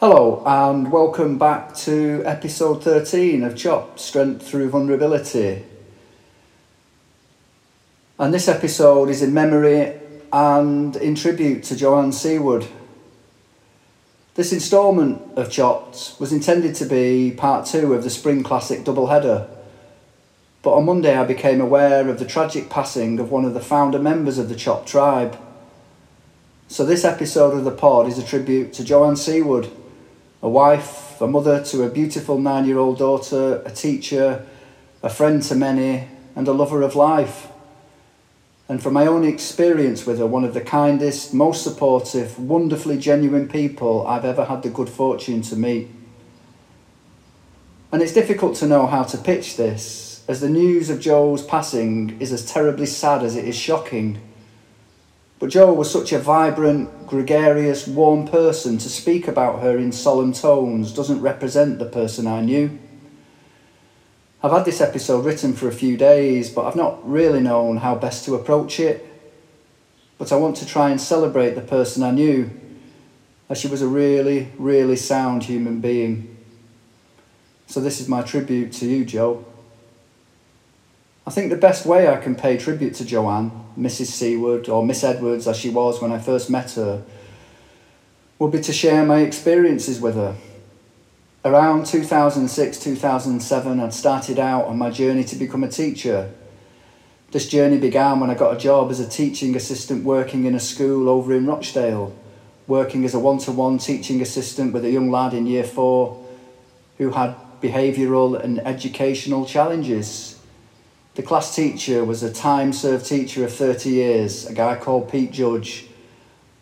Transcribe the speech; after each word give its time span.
Hello, 0.00 0.44
and 0.46 0.92
welcome 0.92 1.38
back 1.38 1.74
to 1.74 2.22
episode 2.24 2.84
13 2.84 3.42
of 3.42 3.56
CHOP 3.56 3.98
Strength 3.98 4.46
Through 4.46 4.70
Vulnerability. 4.70 5.64
And 8.16 8.32
this 8.32 8.46
episode 8.46 9.08
is 9.08 9.22
in 9.22 9.34
memory 9.34 9.98
and 10.32 10.94
in 10.94 11.16
tribute 11.16 11.64
to 11.64 11.74
Joanne 11.74 12.12
Seaward. 12.12 12.68
This 14.36 14.52
instalment 14.52 15.20
of 15.36 15.50
Chopped 15.50 16.14
was 16.20 16.32
intended 16.32 16.76
to 16.76 16.84
be 16.84 17.32
part 17.32 17.66
two 17.66 17.92
of 17.92 18.04
the 18.04 18.10
Spring 18.10 18.44
Classic 18.44 18.84
doubleheader. 18.84 19.48
But 20.62 20.74
on 20.74 20.86
Monday, 20.86 21.16
I 21.16 21.24
became 21.24 21.60
aware 21.60 22.08
of 22.08 22.20
the 22.20 22.24
tragic 22.24 22.70
passing 22.70 23.18
of 23.18 23.32
one 23.32 23.44
of 23.44 23.52
the 23.52 23.58
founder 23.58 23.98
members 23.98 24.38
of 24.38 24.48
the 24.48 24.54
Chop 24.54 24.86
tribe. 24.86 25.36
So, 26.68 26.84
this 26.84 27.04
episode 27.04 27.58
of 27.58 27.64
the 27.64 27.72
pod 27.72 28.06
is 28.06 28.18
a 28.18 28.24
tribute 28.24 28.72
to 28.74 28.84
Joanne 28.84 29.16
Seaward 29.16 29.68
a 30.42 30.48
wife, 30.48 31.20
a 31.20 31.26
mother 31.26 31.62
to 31.64 31.82
a 31.82 31.88
beautiful 31.88 32.38
nine 32.38 32.64
year 32.64 32.78
old 32.78 32.98
daughter, 32.98 33.62
a 33.64 33.70
teacher, 33.70 34.46
a 35.02 35.10
friend 35.10 35.42
to 35.42 35.54
many, 35.54 36.08
and 36.36 36.46
a 36.46 36.52
lover 36.52 36.82
of 36.82 36.94
life. 36.94 37.48
And 38.68 38.82
from 38.82 38.92
my 38.92 39.06
own 39.06 39.24
experience 39.24 40.04
with 40.04 40.18
her, 40.18 40.26
one 40.26 40.44
of 40.44 40.54
the 40.54 40.60
kindest, 40.60 41.32
most 41.32 41.64
supportive, 41.64 42.38
wonderfully 42.38 42.98
genuine 42.98 43.48
people 43.48 44.06
I've 44.06 44.26
ever 44.26 44.44
had 44.44 44.62
the 44.62 44.68
good 44.68 44.90
fortune 44.90 45.40
to 45.42 45.56
meet. 45.56 45.88
And 47.90 48.02
it's 48.02 48.12
difficult 48.12 48.56
to 48.56 48.66
know 48.66 48.86
how 48.86 49.04
to 49.04 49.16
pitch 49.16 49.56
this, 49.56 50.22
as 50.28 50.42
the 50.42 50.50
news 50.50 50.90
of 50.90 51.00
Jo's 51.00 51.42
passing 51.42 52.20
is 52.20 52.30
as 52.32 52.44
terribly 52.44 52.84
sad 52.84 53.22
as 53.22 53.34
it 53.34 53.46
is 53.46 53.56
shocking. 53.56 54.20
But 55.38 55.50
Jo 55.50 55.72
was 55.72 55.90
such 55.90 56.12
a 56.12 56.18
vibrant, 56.18 57.06
gregarious, 57.06 57.86
warm 57.86 58.26
person 58.26 58.78
to 58.78 58.88
speak 58.88 59.28
about 59.28 59.62
her 59.62 59.78
in 59.78 59.92
solemn 59.92 60.32
tones 60.32 60.92
doesn't 60.92 61.20
represent 61.20 61.78
the 61.78 61.86
person 61.86 62.26
I 62.26 62.40
knew. 62.40 62.76
I've 64.42 64.52
had 64.52 64.64
this 64.64 64.80
episode 64.80 65.24
written 65.24 65.52
for 65.52 65.68
a 65.68 65.72
few 65.72 65.96
days, 65.96 66.50
but 66.50 66.66
I've 66.66 66.76
not 66.76 67.08
really 67.08 67.40
known 67.40 67.78
how 67.78 67.94
best 67.94 68.24
to 68.24 68.34
approach 68.34 68.80
it. 68.80 69.04
But 70.16 70.32
I 70.32 70.36
want 70.36 70.56
to 70.56 70.66
try 70.66 70.90
and 70.90 71.00
celebrate 71.00 71.50
the 71.50 71.60
person 71.60 72.02
I 72.02 72.10
knew, 72.10 72.50
as 73.48 73.58
she 73.58 73.68
was 73.68 73.82
a 73.82 73.88
really, 73.88 74.50
really 74.58 74.96
sound 74.96 75.44
human 75.44 75.80
being. 75.80 76.36
So, 77.66 77.80
this 77.80 78.00
is 78.00 78.08
my 78.08 78.22
tribute 78.22 78.72
to 78.74 78.86
you, 78.86 79.04
Jo. 79.04 79.44
I 81.28 81.30
think 81.30 81.50
the 81.50 81.56
best 81.56 81.84
way 81.84 82.08
I 82.08 82.16
can 82.16 82.34
pay 82.34 82.56
tribute 82.56 82.94
to 82.94 83.04
Joanne, 83.04 83.50
Mrs. 83.78 84.06
Seaward, 84.06 84.66
or 84.70 84.82
Miss 84.82 85.04
Edwards 85.04 85.46
as 85.46 85.58
she 85.58 85.68
was 85.68 86.00
when 86.00 86.10
I 86.10 86.18
first 86.18 86.48
met 86.48 86.70
her, 86.70 87.04
would 88.38 88.50
be 88.50 88.62
to 88.62 88.72
share 88.72 89.04
my 89.04 89.18
experiences 89.18 90.00
with 90.00 90.14
her. 90.14 90.36
Around 91.44 91.84
2006 91.84 92.78
2007, 92.78 93.78
I'd 93.78 93.92
started 93.92 94.38
out 94.38 94.68
on 94.68 94.78
my 94.78 94.88
journey 94.88 95.22
to 95.24 95.36
become 95.36 95.62
a 95.62 95.68
teacher. 95.68 96.32
This 97.30 97.46
journey 97.46 97.76
began 97.76 98.20
when 98.20 98.30
I 98.30 98.34
got 98.34 98.56
a 98.56 98.58
job 98.58 98.90
as 98.90 98.98
a 98.98 99.06
teaching 99.06 99.54
assistant 99.54 100.04
working 100.04 100.46
in 100.46 100.54
a 100.54 100.60
school 100.60 101.10
over 101.10 101.34
in 101.34 101.44
Rochdale, 101.44 102.16
working 102.66 103.04
as 103.04 103.12
a 103.12 103.18
one 103.18 103.36
to 103.40 103.52
one 103.52 103.76
teaching 103.76 104.22
assistant 104.22 104.72
with 104.72 104.82
a 104.86 104.90
young 104.90 105.10
lad 105.10 105.34
in 105.34 105.46
year 105.46 105.64
four 105.64 106.26
who 106.96 107.10
had 107.10 107.36
behavioural 107.60 108.42
and 108.42 108.60
educational 108.60 109.44
challenges 109.44 110.37
the 111.18 111.24
class 111.24 111.52
teacher 111.52 112.04
was 112.04 112.22
a 112.22 112.32
time 112.32 112.72
served 112.72 113.04
teacher 113.04 113.44
of 113.44 113.52
30 113.52 113.90
years, 113.90 114.46
a 114.46 114.52
guy 114.52 114.76
called 114.76 115.10
Pete 115.10 115.32
Judge. 115.32 115.88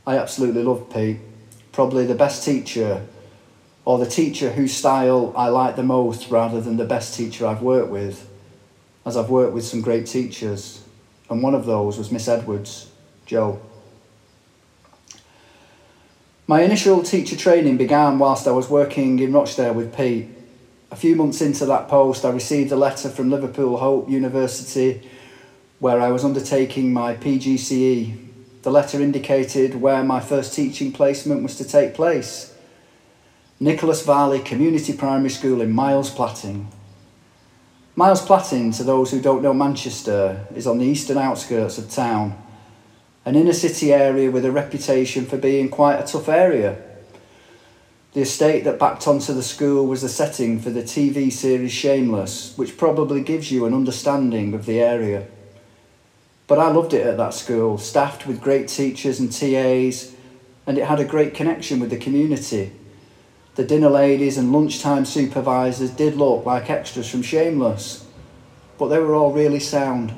I 0.07 0.17
absolutely 0.17 0.63
loved 0.63 0.91
Pete. 0.95 1.19
Probably 1.73 2.07
the 2.07 2.15
best 2.15 2.43
teacher, 2.43 3.05
or 3.85 3.99
the 3.99 4.07
teacher 4.07 4.53
whose 4.53 4.73
style 4.73 5.35
I 5.37 5.49
like 5.49 5.77
the 5.77 5.83
most 5.83 6.31
rather 6.31 6.59
than 6.59 6.79
the 6.79 6.87
best 6.87 7.15
teacher 7.15 7.47
I've 7.47 7.61
worked 7.61 7.91
with, 7.91 8.31
as 9.05 9.15
I've 9.15 9.29
worked 9.29 9.53
with 9.53 9.67
some 9.67 9.83
great 9.83 10.07
teachers. 10.07 10.83
And 11.29 11.43
one 11.43 11.55
of 11.55 11.67
those 11.67 11.99
was 11.99 12.11
Miss 12.11 12.27
Edwards, 12.27 12.91
Jo. 13.27 13.61
My 16.47 16.63
initial 16.63 17.03
teacher 17.03 17.37
training 17.37 17.77
began 17.77 18.19
whilst 18.19 18.49
I 18.49 18.53
was 18.53 18.71
working 18.71 19.19
in 19.19 19.35
Rochdale 19.35 19.75
with 19.75 19.95
Pete 19.95 20.31
a 20.91 20.97
few 20.97 21.17
months 21.17 21.41
into 21.41 21.67
that 21.67 21.89
post, 21.89 22.25
I 22.25 22.31
received 22.31 22.73
a 22.73 22.77
letter 22.77 23.09
from 23.09 23.31
Liverpool 23.31 23.77
Hope 23.79 24.09
University 24.09 25.09
where 25.79 26.01
I 26.01 26.11
was 26.11 26.25
undertaking 26.25 26.93
my 26.93 27.17
PGCE. 27.17 28.17
The 28.63 28.71
letter 28.71 29.01
indicated 29.01 29.81
where 29.81 30.03
my 30.03 30.21
first 30.21 30.55
teaching 30.55 30.93
placement 30.93 31.43
was 31.43 31.57
to 31.57 31.65
take 31.65 31.95
place 31.95 32.55
Nicholas 33.59 34.05
Varley 34.05 34.41
Community 34.41 34.93
Primary 34.93 35.31
School 35.31 35.61
in 35.61 35.73
Miles 35.73 36.11
Platting. 36.11 36.69
Miles 37.95 38.21
Platting, 38.21 38.73
to 38.73 38.85
those 38.85 39.11
who 39.11 39.21
don't 39.21 39.43
know 39.43 39.55
Manchester, 39.55 40.47
is 40.55 40.67
on 40.67 40.79
the 40.79 40.85
eastern 40.85 41.17
outskirts 41.17 41.79
of 41.79 41.91
town, 41.91 42.37
an 43.25 43.35
inner 43.35 43.55
city 43.55 43.93
area 43.93 44.31
with 44.31 44.45
a 44.45 44.53
reputation 44.53 45.25
for 45.25 45.39
being 45.39 45.69
quite 45.69 45.99
a 45.99 46.07
tough 46.07 46.29
area. 46.29 46.77
The 48.17 48.23
estate 48.23 48.65
that 48.65 48.79
backed 48.79 49.07
onto 49.07 49.35
the 49.35 49.43
school 49.43 49.87
was 49.87 50.01
the 50.01 50.09
setting 50.09 50.59
for 50.59 50.71
the 50.71 50.83
TV 50.83 51.31
series 51.31 51.73
Shameless, 51.73 52.57
which 52.57 52.79
probably 52.79 53.21
gives 53.21 53.53
you 53.53 53.67
an 53.67 53.75
understanding 53.75 54.55
of 54.55 54.65
the 54.65 54.81
area. 54.81 55.27
But 56.47 56.59
I 56.59 56.71
loved 56.71 56.95
it 56.95 57.07
at 57.07 57.19
that 57.19 57.35
school, 57.35 57.77
staffed 57.77 58.27
with 58.27 58.41
great 58.41 58.69
teachers 58.69 59.21
and 59.21 59.31
TAs, 59.31 60.15
and 60.67 60.79
it 60.79 60.87
had 60.87 60.99
a 60.99 61.05
great 61.05 61.35
connection 61.35 61.79
with 61.79 61.91
the 61.91 61.99
community. 61.99 62.73
The 63.57 63.65
dinner 63.65 63.91
ladies 63.91 64.39
and 64.39 64.51
lunchtime 64.51 65.05
supervisors 65.05 65.91
did 65.91 66.17
look 66.17 66.47
like 66.47 66.71
extras 66.71 67.11
from 67.11 67.21
Shameless, 67.21 68.07
but 68.79 68.89
they 68.89 68.99
were 68.99 69.15
all 69.15 69.35
really 69.35 69.61
sound, 69.61 70.15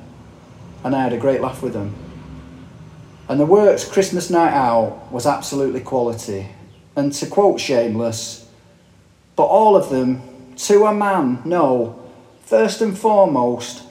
and 0.85 0.95
I 0.95 1.03
had 1.03 1.13
a 1.13 1.19
great 1.19 1.41
laugh 1.41 1.65
with 1.65 1.73
them. 1.73 1.97
And 3.29 3.41
the 3.41 3.45
works 3.45 3.85
Christmas 3.85 4.31
night 4.31 4.53
out 4.53 5.11
was 5.11 5.27
absolutely 5.27 5.81
quality 5.81 6.51
and 6.99 7.13
to 7.13 7.27
quote 7.27 7.61
Shameless, 7.61 8.51
but 9.37 9.45
all 9.45 9.77
of 9.77 9.89
them, 9.89 10.21
to 10.57 10.85
a 10.87 10.93
man, 10.93 11.41
know, 11.45 12.05
first 12.45 12.81
and 12.81 12.99
foremost, 12.99 13.85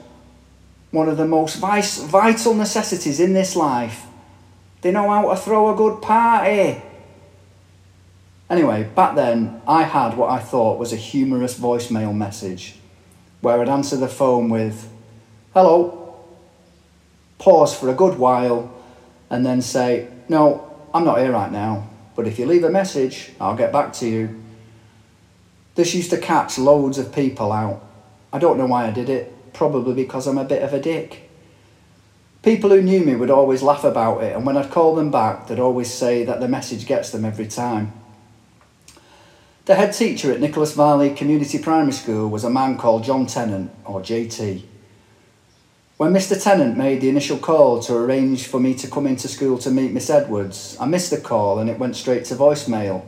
one 0.90 1.08
of 1.08 1.16
the 1.16 1.26
most 1.26 1.56
vital 1.56 2.52
necessities 2.52 3.18
in 3.18 3.32
this 3.32 3.56
life. 3.56 4.04
They 4.82 4.92
know 4.92 5.08
how 5.08 5.30
to 5.30 5.36
throw 5.36 5.72
a 5.72 5.76
good 5.76 6.02
party. 6.02 6.82
Anyway, 8.50 8.84
back 8.94 9.16
then, 9.16 9.62
I 9.66 9.84
had 9.84 10.14
what 10.14 10.28
I 10.30 10.38
thought 10.38 10.78
was 10.78 10.92
a 10.92 10.96
humorous 10.96 11.58
voicemail 11.58 12.14
message 12.14 12.74
where 13.40 13.60
I'd 13.60 13.70
answer 13.70 13.96
the 13.96 14.08
phone 14.08 14.50
with, 14.50 14.86
Hello, 15.54 16.26
pause 17.38 17.74
for 17.74 17.88
a 17.88 17.94
good 17.94 18.18
while, 18.18 18.70
and 19.30 19.46
then 19.46 19.62
say, 19.62 20.08
No, 20.28 20.86
I'm 20.92 21.04
not 21.04 21.20
here 21.20 21.32
right 21.32 21.50
now 21.50 21.88
but 22.18 22.26
if 22.26 22.36
you 22.36 22.46
leave 22.46 22.64
a 22.64 22.68
message, 22.68 23.30
I'll 23.40 23.54
get 23.54 23.70
back 23.70 23.92
to 23.92 24.08
you. 24.08 24.42
This 25.76 25.94
used 25.94 26.10
to 26.10 26.18
catch 26.18 26.58
loads 26.58 26.98
of 26.98 27.14
people 27.14 27.52
out. 27.52 27.80
I 28.32 28.40
don't 28.40 28.58
know 28.58 28.66
why 28.66 28.88
I 28.88 28.90
did 28.90 29.08
it, 29.08 29.52
probably 29.52 29.94
because 29.94 30.26
I'm 30.26 30.36
a 30.36 30.42
bit 30.42 30.64
of 30.64 30.72
a 30.74 30.80
dick. 30.80 31.30
People 32.42 32.70
who 32.70 32.82
knew 32.82 33.04
me 33.04 33.14
would 33.14 33.30
always 33.30 33.62
laugh 33.62 33.84
about 33.84 34.24
it, 34.24 34.34
and 34.34 34.44
when 34.44 34.56
I'd 34.56 34.72
call 34.72 34.96
them 34.96 35.12
back, 35.12 35.46
they'd 35.46 35.60
always 35.60 35.94
say 35.94 36.24
that 36.24 36.40
the 36.40 36.48
message 36.48 36.86
gets 36.86 37.10
them 37.12 37.24
every 37.24 37.46
time. 37.46 37.92
The 39.66 39.76
head 39.76 39.92
teacher 39.92 40.32
at 40.32 40.40
Nicholas 40.40 40.74
Varley 40.74 41.14
Community 41.14 41.60
Primary 41.60 41.92
School 41.92 42.28
was 42.28 42.42
a 42.42 42.50
man 42.50 42.78
called 42.78 43.04
John 43.04 43.26
Tennant, 43.26 43.70
or 43.84 44.00
JT. 44.00 44.64
When 45.98 46.12
Mr. 46.12 46.40
Tennant 46.40 46.76
made 46.76 47.00
the 47.00 47.08
initial 47.08 47.38
call 47.38 47.80
to 47.80 47.96
arrange 47.96 48.46
for 48.46 48.60
me 48.60 48.72
to 48.74 48.88
come 48.88 49.04
into 49.04 49.26
school 49.26 49.58
to 49.58 49.68
meet 49.68 49.90
Miss 49.90 50.08
Edwards, 50.08 50.76
I 50.78 50.86
missed 50.86 51.10
the 51.10 51.20
call 51.20 51.58
and 51.58 51.68
it 51.68 51.80
went 51.80 51.96
straight 51.96 52.24
to 52.26 52.36
voicemail. 52.36 53.04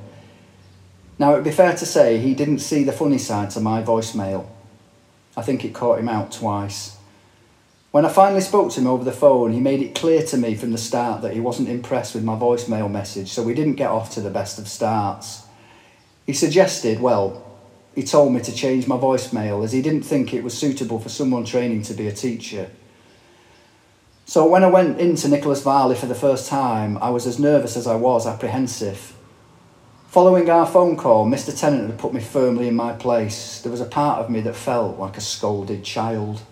Now, 1.16 1.30
it 1.30 1.34
would 1.36 1.44
be 1.44 1.52
fair 1.52 1.76
to 1.76 1.86
say 1.86 2.18
he 2.18 2.34
didn't 2.34 2.58
see 2.58 2.82
the 2.82 2.90
funny 2.90 3.18
side 3.18 3.50
to 3.50 3.60
my 3.60 3.80
voicemail. 3.80 4.44
I 5.36 5.42
think 5.42 5.64
it 5.64 5.72
caught 5.72 6.00
him 6.00 6.08
out 6.08 6.32
twice. 6.32 6.96
When 7.92 8.04
I 8.04 8.08
finally 8.08 8.40
spoke 8.40 8.72
to 8.72 8.80
him 8.80 8.88
over 8.88 9.04
the 9.04 9.12
phone, 9.12 9.52
he 9.52 9.60
made 9.60 9.82
it 9.82 9.94
clear 9.94 10.24
to 10.24 10.36
me 10.36 10.56
from 10.56 10.72
the 10.72 10.76
start 10.76 11.22
that 11.22 11.34
he 11.34 11.38
wasn't 11.38 11.68
impressed 11.68 12.16
with 12.16 12.24
my 12.24 12.34
voicemail 12.34 12.90
message, 12.90 13.30
so 13.30 13.44
we 13.44 13.54
didn't 13.54 13.74
get 13.74 13.90
off 13.90 14.10
to 14.14 14.20
the 14.20 14.30
best 14.30 14.58
of 14.58 14.66
starts. 14.66 15.44
He 16.26 16.32
suggested, 16.32 16.98
well, 16.98 17.46
he 17.94 18.02
told 18.02 18.32
me 18.34 18.40
to 18.40 18.52
change 18.52 18.88
my 18.88 18.96
voicemail 18.96 19.62
as 19.62 19.70
he 19.70 19.80
didn't 19.80 20.02
think 20.02 20.34
it 20.34 20.42
was 20.42 20.58
suitable 20.58 20.98
for 20.98 21.08
someone 21.08 21.44
training 21.44 21.82
to 21.82 21.94
be 21.94 22.08
a 22.08 22.12
teacher. 22.12 22.68
So 24.30 24.46
when 24.46 24.62
I 24.62 24.68
went 24.68 25.00
into 25.00 25.26
Nicholas 25.26 25.60
Varley 25.60 25.96
for 25.96 26.06
the 26.06 26.14
first 26.14 26.48
time, 26.48 26.96
I 26.98 27.10
was 27.10 27.26
as 27.26 27.40
nervous 27.40 27.76
as 27.76 27.88
I 27.88 27.96
was 27.96 28.28
apprehensive. 28.28 29.12
Following 30.06 30.48
our 30.48 30.66
phone 30.66 30.96
call, 30.96 31.26
Mr. 31.26 31.50
Tennant 31.58 31.90
had 31.90 31.98
put 31.98 32.14
me 32.14 32.20
firmly 32.20 32.68
in 32.68 32.76
my 32.76 32.92
place. 32.92 33.60
There 33.60 33.72
was 33.72 33.80
a 33.80 33.84
part 33.84 34.20
of 34.20 34.30
me 34.30 34.40
that 34.42 34.54
felt 34.54 35.00
like 35.00 35.16
a 35.16 35.20
scolded 35.20 35.82
child. 35.82 36.42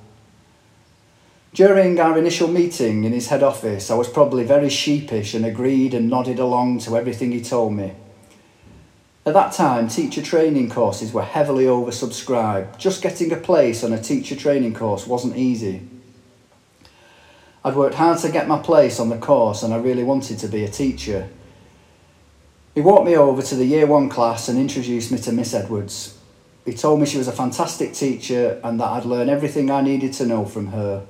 During 1.54 2.00
our 2.00 2.18
initial 2.18 2.48
meeting 2.48 3.04
in 3.04 3.12
his 3.12 3.28
head 3.28 3.44
office, 3.44 3.92
I 3.92 3.94
was 3.94 4.08
probably 4.08 4.42
very 4.42 4.70
sheepish 4.70 5.32
and 5.32 5.46
agreed 5.46 5.94
and 5.94 6.10
nodded 6.10 6.40
along 6.40 6.80
to 6.80 6.96
everything 6.96 7.30
he 7.30 7.40
told 7.40 7.74
me. 7.74 7.92
At 9.24 9.34
that 9.34 9.52
time, 9.52 9.86
teacher 9.86 10.20
training 10.20 10.70
courses 10.70 11.12
were 11.12 11.22
heavily 11.22 11.66
oversubscribed. 11.66 12.76
Just 12.76 13.04
getting 13.04 13.30
a 13.30 13.36
place 13.36 13.84
on 13.84 13.92
a 13.92 14.02
teacher 14.02 14.34
training 14.34 14.74
course 14.74 15.06
wasn't 15.06 15.36
easy. 15.36 15.88
I'd 17.64 17.74
worked 17.74 17.96
hard 17.96 18.18
to 18.18 18.30
get 18.30 18.48
my 18.48 18.58
place 18.58 19.00
on 19.00 19.08
the 19.08 19.18
course 19.18 19.62
and 19.62 19.74
I 19.74 19.78
really 19.78 20.04
wanted 20.04 20.38
to 20.38 20.48
be 20.48 20.64
a 20.64 20.68
teacher. 20.68 21.28
He 22.74 22.80
walked 22.80 23.06
me 23.06 23.16
over 23.16 23.42
to 23.42 23.54
the 23.56 23.64
year 23.64 23.86
one 23.86 24.08
class 24.08 24.48
and 24.48 24.58
introduced 24.58 25.10
me 25.10 25.18
to 25.18 25.32
Miss 25.32 25.52
Edwards. 25.52 26.16
He 26.64 26.72
told 26.74 27.00
me 27.00 27.06
she 27.06 27.18
was 27.18 27.28
a 27.28 27.32
fantastic 27.32 27.94
teacher 27.94 28.60
and 28.62 28.78
that 28.78 28.88
I'd 28.88 29.04
learn 29.04 29.28
everything 29.28 29.70
I 29.70 29.80
needed 29.80 30.12
to 30.14 30.26
know 30.26 30.44
from 30.44 30.68
her. 30.68 31.06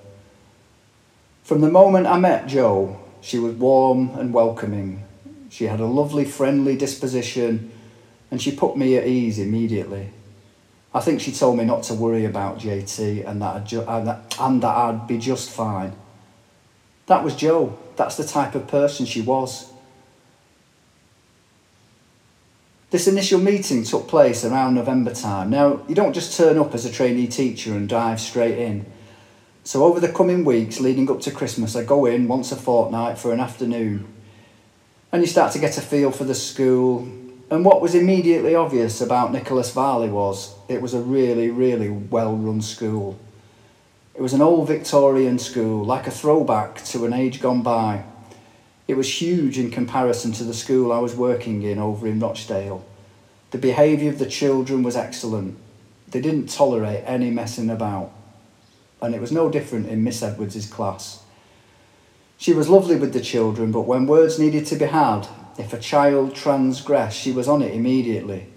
From 1.43 1.61
the 1.61 1.71
moment 1.71 2.07
I 2.07 2.19
met 2.19 2.47
Jo, 2.47 2.99
she 3.21 3.39
was 3.39 3.55
warm 3.55 4.11
and 4.19 4.33
welcoming. 4.33 5.03
She 5.51 5.65
had 5.65 5.81
a 5.81 5.87
lovely, 5.87 6.25
friendly 6.25 6.77
disposition 6.77 7.73
and 8.31 8.41
she 8.41 8.53
put 8.53 8.77
me 8.77 8.97
at 8.97 9.07
ease 9.07 9.39
immediately. 9.39 10.11
I 10.95 11.01
think 11.01 11.21
she 11.21 11.33
told 11.33 11.59
me 11.59 11.65
not 11.65 11.83
to 11.85 11.95
worry 11.95 12.25
about 12.25 12.59
JT 12.59 13.29
and 13.29 13.43
that, 13.43 13.65
ju- 13.67 13.85
and 13.87 14.07
that, 14.07 14.37
and 14.41 14.63
that 14.63 14.75
I'd 14.75 15.07
be 15.07 15.19
just 15.19 15.51
fine. 15.51 15.95
That 17.09 17.25
was 17.25 17.35
Jo. 17.35 17.77
That's 17.97 18.17
the 18.17 18.25
type 18.25 18.55
of 18.55 18.69
person 18.69 19.05
she 19.05 19.21
was. 19.21 19.73
This 22.91 23.09
initial 23.09 23.41
meeting 23.41 23.83
took 23.83 24.09
place 24.09 24.45
around 24.45 24.75
November 24.75 25.13
time. 25.13 25.51
Now, 25.51 25.81
you 25.89 25.95
don't 25.95 26.15
just 26.15 26.37
turn 26.37 26.57
up 26.59 26.75
as 26.75 26.87
a 26.87 26.93
trainee 26.93 27.27
teacher 27.27 27.73
and 27.73 27.89
dive 27.89 28.21
straight 28.21 28.59
in. 28.59 28.87
So, 29.65 29.85
over 29.85 30.01
the 30.01 30.11
coming 30.11 30.45
weeks 30.45 30.81
leading 30.81 31.11
up 31.11 31.21
to 31.23 31.31
Christmas, 31.31 31.77
I 31.77 31.85
go 31.85 32.07
in 32.07 32.29
once 32.29 32.53
a 32.53 32.57
fortnight 32.57 33.19
for 33.19 33.33
an 33.33 33.41
afternoon. 33.41 34.07
And 35.13 35.21
you 35.21 35.27
start 35.27 35.53
to 35.53 35.59
get 35.59 35.77
a 35.77 35.83
feel 35.83 36.11
for 36.11 36.25
the 36.25 36.35
school. 36.35 37.01
And 37.51 37.65
what 37.65 37.83
was 37.83 37.95
immediately 37.95 38.55
obvious 38.55 39.01
about 39.01 39.33
Nicholas 39.33 39.71
Varley 39.73 40.09
was 40.09 40.55
it 40.69 40.81
was 40.81 40.95
a 40.95 41.01
really, 41.01 41.51
really 41.51 41.89
well 41.91 42.37
run 42.37 42.63
school. 42.63 43.19
It 44.19 44.23
was 44.23 44.33
an 44.33 44.43
old 44.43 44.67
Victorian 44.67 45.39
school, 45.39 45.85
like 45.85 46.09
a 46.09 46.11
throwback 46.11 46.85
to 46.87 47.05
an 47.05 47.13
age 47.13 47.41
gone 47.41 47.63
by. 47.63 48.03
It 48.89 48.97
was 48.97 49.23
huge 49.23 49.61
in 49.61 49.71
comparison 49.71 50.33
to 50.33 50.43
the 50.43 50.55
school 50.55 50.91
I 50.91 50.99
was 50.99 51.15
working 51.15 51.63
in 51.63 51.79
over 51.79 52.05
in 52.05 52.19
Rochdale. 52.19 52.85
The 53.53 53.59
behaviour 53.59 54.11
of 54.11 54.19
the 54.19 54.27
children 54.27 54.83
was 54.83 54.97
excellent. 54.97 55.57
They 56.09 56.21
didn't 56.21 56.49
tolerate 56.49 57.05
any 57.07 57.31
messing 57.31 57.71
about. 57.71 58.11
And 59.01 59.15
it 59.15 59.21
was 59.21 59.31
no 59.31 59.49
different 59.51 59.87
in 59.87 60.03
Miss 60.03 60.21
Edwards' 60.21 60.67
class. 60.67 61.23
She 62.39 62.53
was 62.53 62.69
lovely 62.69 62.97
with 62.97 63.13
the 63.13 63.21
children, 63.21 63.71
but 63.71 63.83
when 63.83 64.09
words 64.09 64.37
needed 64.37 64.67
to 64.67 64.75
be 64.75 64.87
had, 64.87 65.29
if 65.59 65.73
a 65.73 65.79
child 65.79 66.35
transgressed, 66.35 67.17
she 67.17 67.31
was 67.31 67.47
on 67.47 67.63
it 67.63 67.73
immediately. 67.73 68.49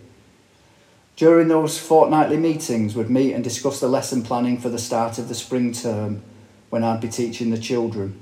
During 1.15 1.49
those 1.49 1.77
fortnightly 1.77 2.37
meetings, 2.37 2.95
we'd 2.95 3.09
meet 3.09 3.33
and 3.33 3.43
discuss 3.43 3.79
the 3.79 3.87
lesson 3.87 4.23
planning 4.23 4.57
for 4.57 4.69
the 4.69 4.79
start 4.79 5.17
of 5.19 5.27
the 5.27 5.35
spring 5.35 5.71
term 5.71 6.23
when 6.69 6.83
I'd 6.83 7.01
be 7.01 7.09
teaching 7.09 7.51
the 7.51 7.57
children. 7.57 8.19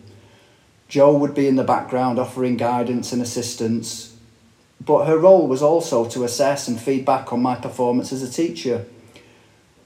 Jo 0.90 1.16
would 1.16 1.36
be 1.36 1.48
in 1.48 1.56
the 1.56 1.64
background 1.64 2.18
offering 2.18 2.58
guidance 2.58 3.14
and 3.14 3.22
assistance, 3.22 4.18
but 4.84 5.06
her 5.06 5.18
role 5.18 5.48
was 5.48 5.62
also 5.62 6.10
to 6.10 6.24
assess 6.24 6.68
and 6.68 6.80
feedback 6.82 7.32
on 7.32 7.42
my 7.42 7.56
performance 7.56 8.12
as 8.12 8.24
a 8.24 8.32
teacher, 8.32 8.86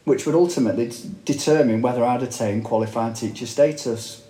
which 0.06 0.26
would 0.26 0.36
ultimately 0.36 0.92
determine 1.26 1.82
whether 1.82 2.04
I'd 2.04 2.24
attain 2.24 2.64
qualified 2.64 3.16
teacher 3.16 3.46
status. 3.46 4.24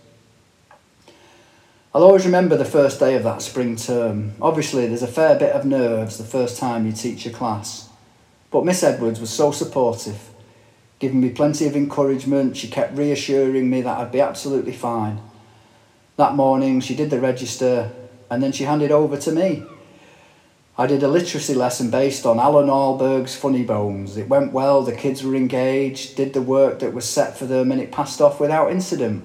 I'll 1.93 2.03
always 2.03 2.25
remember 2.25 2.57
the 2.57 2.65
first 2.65 2.99
day 2.99 3.15
of 3.15 3.23
that 3.23 3.43
spring 3.43 3.75
term. 3.75 4.33
Obviously, 4.41 4.87
there's 4.87 5.03
a 5.03 5.07
fair 5.07 5.37
bit 5.37 5.51
of 5.51 5.65
nerves 5.65 6.17
the 6.17 6.23
first 6.23 6.57
time 6.57 6.87
you 6.87 6.91
teach 6.91 7.27
a 7.27 7.29
class, 7.29 7.87
but 8.53 8.63
Miss 8.63 8.83
Edwards 8.83 9.19
was 9.19 9.31
so 9.31 9.51
supportive, 9.51 10.29
giving 10.99 11.19
me 11.19 11.31
plenty 11.31 11.65
of 11.65 11.75
encouragement. 11.75 12.55
She 12.55 12.67
kept 12.67 12.95
reassuring 12.95 13.67
me 13.67 13.81
that 13.81 13.97
I'd 13.97 14.11
be 14.11 14.21
absolutely 14.21 14.73
fine. 14.73 15.19
That 16.17 16.35
morning, 16.35 16.79
she 16.79 16.95
did 16.95 17.09
the 17.09 17.19
register 17.19 17.91
and 18.29 18.43
then 18.43 18.51
she 18.51 18.65
handed 18.65 18.91
over 18.91 19.17
to 19.17 19.31
me. 19.31 19.63
I 20.77 20.85
did 20.85 21.01
a 21.01 21.07
literacy 21.07 21.55
lesson 21.55 21.89
based 21.89 22.27
on 22.27 22.39
Allan 22.39 22.67
Ahlberg's 22.67 23.35
Funny 23.35 23.63
Bones. 23.63 24.17
It 24.17 24.29
went 24.29 24.53
well, 24.53 24.83
the 24.83 24.95
kids 24.95 25.23
were 25.23 25.35
engaged, 25.35 26.15
did 26.15 26.33
the 26.33 26.41
work 26.41 26.79
that 26.79 26.93
was 26.93 27.09
set 27.09 27.35
for 27.35 27.45
them, 27.45 27.71
and 27.71 27.81
it 27.81 27.91
passed 27.91 28.21
off 28.21 28.39
without 28.39 28.71
incident. 28.71 29.23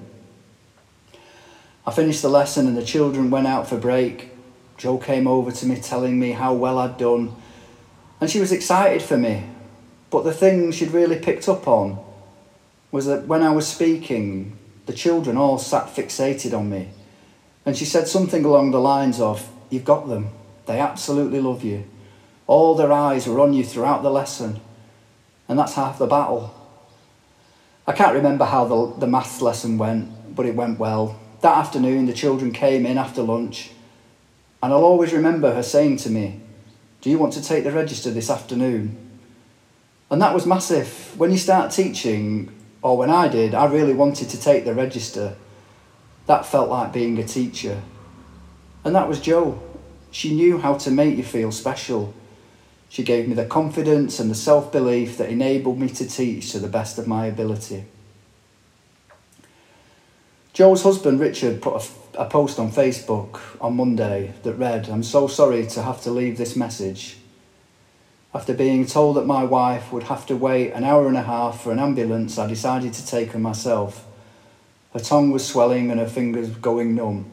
I 1.86 1.90
finished 1.90 2.22
the 2.22 2.30
lesson 2.30 2.66
and 2.66 2.76
the 2.76 2.84
children 2.84 3.30
went 3.30 3.46
out 3.46 3.68
for 3.68 3.76
break. 3.76 4.30
Jo 4.78 4.96
came 4.96 5.26
over 5.26 5.52
to 5.52 5.66
me 5.66 5.76
telling 5.76 6.18
me 6.18 6.32
how 6.32 6.54
well 6.54 6.78
I'd 6.78 6.96
done, 6.96 7.34
and 8.20 8.30
she 8.30 8.40
was 8.40 8.52
excited 8.52 9.02
for 9.02 9.16
me. 9.16 9.44
But 10.10 10.24
the 10.24 10.32
thing 10.32 10.72
she'd 10.72 10.90
really 10.90 11.18
picked 11.18 11.48
up 11.48 11.68
on 11.68 12.02
was 12.90 13.06
that 13.06 13.26
when 13.26 13.42
I 13.42 13.50
was 13.50 13.66
speaking, 13.66 14.56
the 14.86 14.92
children 14.92 15.36
all 15.36 15.58
sat 15.58 15.94
fixated 15.94 16.56
on 16.56 16.70
me. 16.70 16.88
And 17.66 17.76
she 17.76 17.84
said 17.84 18.08
something 18.08 18.44
along 18.44 18.70
the 18.70 18.80
lines 18.80 19.20
of, 19.20 19.48
You've 19.70 19.84
got 19.84 20.08
them. 20.08 20.30
They 20.64 20.80
absolutely 20.80 21.40
love 21.40 21.62
you. 21.62 21.84
All 22.46 22.74
their 22.74 22.92
eyes 22.92 23.26
were 23.26 23.40
on 23.40 23.52
you 23.52 23.64
throughout 23.64 24.02
the 24.02 24.10
lesson. 24.10 24.60
And 25.46 25.58
that's 25.58 25.74
half 25.74 25.98
the 25.98 26.06
battle. 26.06 26.54
I 27.86 27.92
can't 27.92 28.14
remember 28.14 28.46
how 28.46 28.64
the, 28.64 29.00
the 29.00 29.06
maths 29.06 29.42
lesson 29.42 29.76
went, 29.76 30.34
but 30.34 30.46
it 30.46 30.54
went 30.54 30.78
well. 30.78 31.18
That 31.42 31.56
afternoon, 31.56 32.06
the 32.06 32.12
children 32.12 32.52
came 32.52 32.84
in 32.84 32.98
after 32.98 33.22
lunch, 33.22 33.70
and 34.62 34.72
I'll 34.72 34.84
always 34.84 35.12
remember 35.12 35.54
her 35.54 35.62
saying 35.62 35.98
to 35.98 36.10
me, 36.10 36.40
Do 37.00 37.10
you 37.10 37.18
want 37.18 37.32
to 37.34 37.42
take 37.42 37.64
the 37.64 37.72
register 37.72 38.10
this 38.10 38.30
afternoon? 38.30 38.96
And 40.10 40.20
that 40.22 40.34
was 40.34 40.46
massive. 40.46 41.14
When 41.18 41.30
you 41.30 41.38
start 41.38 41.70
teaching, 41.70 42.52
or 42.82 42.96
when 42.96 43.10
I 43.10 43.28
did, 43.28 43.54
I 43.54 43.66
really 43.66 43.94
wanted 43.94 44.30
to 44.30 44.40
take 44.40 44.64
the 44.64 44.74
register. 44.74 45.36
That 46.26 46.46
felt 46.46 46.68
like 46.68 46.92
being 46.92 47.18
a 47.18 47.24
teacher. 47.24 47.82
And 48.84 48.94
that 48.94 49.08
was 49.08 49.20
Jo. 49.20 49.62
She 50.10 50.34
knew 50.34 50.58
how 50.58 50.78
to 50.78 50.90
make 50.90 51.16
you 51.16 51.22
feel 51.22 51.52
special. 51.52 52.14
She 52.88 53.02
gave 53.02 53.28
me 53.28 53.34
the 53.34 53.44
confidence 53.44 54.18
and 54.18 54.30
the 54.30 54.34
self 54.34 54.72
belief 54.72 55.18
that 55.18 55.28
enabled 55.28 55.78
me 55.78 55.88
to 55.90 56.08
teach 56.08 56.52
to 56.52 56.58
the 56.58 56.68
best 56.68 56.98
of 56.98 57.06
my 57.06 57.26
ability. 57.26 57.84
Jo's 60.54 60.82
husband 60.82 61.20
Richard 61.20 61.60
put 61.60 61.82
a, 61.82 61.86
a, 62.18 62.24
post 62.26 62.58
on 62.58 62.70
Facebook 62.70 63.40
on 63.60 63.76
Monday 63.76 64.34
that 64.42 64.54
read, 64.54 64.88
I'm 64.88 65.02
so 65.02 65.26
sorry 65.26 65.66
to 65.68 65.82
have 65.82 66.02
to 66.02 66.10
leave 66.10 66.36
this 66.36 66.56
message. 66.56 67.16
After 68.34 68.52
being 68.52 68.84
told 68.84 69.16
that 69.16 69.24
my 69.24 69.44
wife 69.44 69.92
would 69.92 70.04
have 70.04 70.26
to 70.26 70.36
wait 70.36 70.72
an 70.72 70.84
hour 70.84 71.08
and 71.08 71.16
a 71.16 71.22
half 71.22 71.62
for 71.62 71.72
an 71.72 71.78
ambulance, 71.78 72.38
I 72.38 72.46
decided 72.46 72.92
to 72.94 73.06
take 73.06 73.32
her 73.32 73.38
myself. 73.38 74.06
Her 74.92 75.00
tongue 75.00 75.30
was 75.30 75.46
swelling 75.46 75.90
and 75.90 76.00
her 76.00 76.08
fingers 76.08 76.50
going 76.50 76.94
numb. 76.94 77.30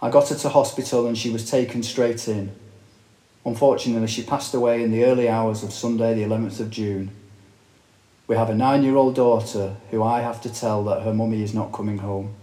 I 0.00 0.10
got 0.10 0.28
her 0.28 0.36
to 0.36 0.48
hospital 0.48 1.06
and 1.06 1.16
she 1.16 1.30
was 1.30 1.48
taken 1.48 1.82
straight 1.82 2.26
in. 2.28 2.52
Unfortunately, 3.44 4.08
she 4.08 4.22
passed 4.22 4.54
away 4.54 4.82
in 4.82 4.90
the 4.90 5.04
early 5.04 5.28
hours 5.28 5.62
of 5.62 5.72
Sunday, 5.72 6.14
the 6.14 6.22
11th 6.22 6.60
of 6.60 6.70
June. 6.70 7.10
We 8.26 8.36
have 8.36 8.50
a 8.50 8.54
nine 8.54 8.82
year 8.82 8.96
old 8.96 9.14
daughter 9.14 9.76
who 9.90 10.02
I 10.02 10.20
have 10.20 10.40
to 10.42 10.52
tell 10.52 10.84
that 10.84 11.02
her 11.02 11.14
mummy 11.14 11.42
is 11.42 11.54
not 11.54 11.72
coming 11.72 11.98
home. 11.98 12.34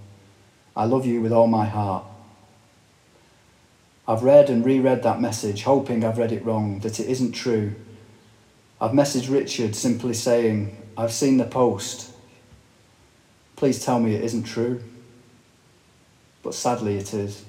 I 0.75 0.86
love 0.86 1.05
you 1.05 1.22
with 1.22 1.32
all 1.32 1.48
my 1.48 1.65
heart. 1.65 2.05
I've 4.08 4.24
read 4.24 4.50
and 4.50 4.65
reread 4.65 5.03
that 5.03 5.22
message, 5.22 5.63
hoping 5.63 6.03
I've 6.03 6.17
read 6.17 6.32
it 6.32 6.46
wrong, 6.46 6.79
that 6.79 7.00
it 7.00 7.08
isn't 7.08 7.32
true. 7.32 7.74
I've 8.79 8.91
messaged 8.91 9.32
Richard 9.32 9.75
simply 9.75 10.13
saying, 10.13 10.77
I've 10.98 11.13
seen 11.13 11.38
the 11.38 11.46
post. 11.46 12.12
Please 13.55 13.84
tell 13.84 14.00
me 14.00 14.15
it 14.15 14.24
isn't 14.24 14.44
true. 14.44 14.84
But 16.44 16.53
sadly, 16.53 16.98
it 16.98 17.13
is. 17.13 17.46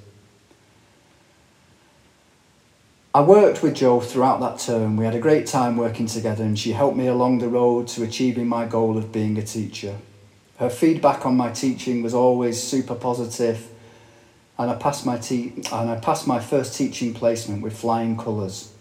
I 3.14 3.22
worked 3.22 3.62
with 3.62 3.74
Jo 3.74 4.00
throughout 4.00 4.40
that 4.40 4.58
term. 4.58 4.96
We 4.96 5.04
had 5.04 5.14
a 5.14 5.18
great 5.18 5.46
time 5.46 5.76
working 5.76 6.06
together, 6.06 6.44
and 6.44 6.58
she 6.58 6.72
helped 6.72 6.96
me 6.96 7.06
along 7.06 7.38
the 7.38 7.48
road 7.48 7.88
to 7.88 8.04
achieving 8.04 8.46
my 8.46 8.66
goal 8.66 8.96
of 8.96 9.10
being 9.10 9.36
a 9.36 9.42
teacher. 9.42 9.96
Her 10.58 10.70
feedback 10.70 11.26
on 11.26 11.36
my 11.36 11.50
teaching 11.50 12.02
was 12.02 12.14
always 12.14 12.62
super 12.62 12.94
positive 12.94 13.68
and 14.58 14.70
I 14.70 14.74
passed 14.76 15.04
my 15.04 15.18
te- 15.18 15.52
and 15.70 15.90
I 15.90 15.96
passed 15.96 16.26
my 16.26 16.40
first 16.40 16.76
teaching 16.76 17.12
placement 17.12 17.62
with 17.62 17.78
flying 17.78 18.16
colours. 18.16 18.72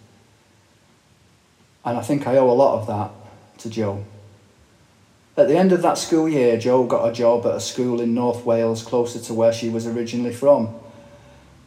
And 1.84 1.98
I 1.98 2.02
think 2.02 2.28
I 2.28 2.38
owe 2.38 2.50
a 2.50 2.54
lot 2.54 2.80
of 2.80 2.88
that 2.88 3.12
to 3.60 3.70
Jo. 3.70 4.06
At 5.38 5.50
the 5.50 5.58
end 5.58 5.74
of 5.74 5.82
that 5.82 5.98
school 5.98 6.30
year, 6.30 6.58
Jo 6.58 6.86
got 6.86 7.10
a 7.10 7.14
job 7.14 7.46
at 7.46 7.56
a 7.56 7.60
school 7.60 8.00
in 8.00 8.14
North 8.14 8.46
Wales 8.46 8.82
closer 8.84 9.20
to 9.20 9.34
where 9.34 9.52
she 9.52 9.68
was 9.68 9.86
originally 9.86 10.34
from. 10.34 10.74